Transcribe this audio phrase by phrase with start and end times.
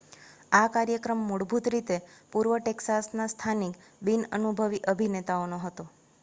[0.51, 1.97] આ કાર્યક્રમ મૂળભત રીતે
[2.31, 5.89] પૂર્વ ટેક્સાસના સ્થાનિક બિન અનુભવી અભિનેતાનો હતો